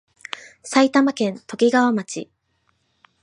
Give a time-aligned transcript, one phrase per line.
[0.63, 2.27] 埼玉県ときがわ町